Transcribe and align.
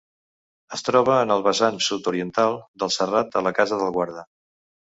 Es 0.77 0.83
troba 0.87 1.17
en 1.25 1.33
el 1.35 1.43
vessant 1.47 1.77
sud-oriental 1.89 2.57
del 2.85 2.95
Serrat 2.97 3.33
de 3.37 3.47
la 3.49 3.55
Casa 3.61 3.81
del 3.83 3.97
Guarda. 4.01 4.27